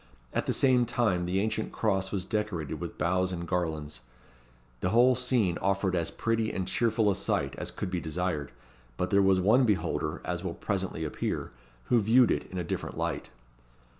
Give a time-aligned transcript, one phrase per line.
[0.33, 4.01] At the same time, the ancient Cross was decorated with boughs and garlands.
[4.79, 8.51] The whole scene offered as pretty and cheerful a sight as could be desired;
[8.97, 11.51] but there was one beholder, as will presently appear,
[11.89, 13.29] who viewed it in a different light.